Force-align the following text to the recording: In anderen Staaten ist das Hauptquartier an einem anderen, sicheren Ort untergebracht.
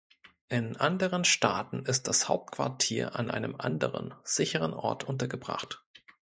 In 0.49 0.77
anderen 0.77 1.25
Staaten 1.25 1.85
ist 1.85 2.07
das 2.07 2.27
Hauptquartier 2.27 3.15
an 3.15 3.29
einem 3.29 3.53
anderen, 3.59 4.15
sicheren 4.23 4.73
Ort 4.73 5.03
untergebracht. 5.03 5.83